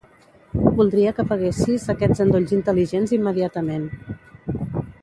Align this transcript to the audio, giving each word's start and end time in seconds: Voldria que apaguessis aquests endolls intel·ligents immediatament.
Voldria 0.79 1.11
que 1.17 1.25
apaguessis 1.25 1.85
aquests 1.95 2.25
endolls 2.27 2.57
intel·ligents 2.59 3.17
immediatament. 3.21 3.87